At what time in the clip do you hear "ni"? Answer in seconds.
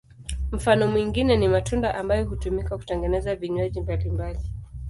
1.37-1.47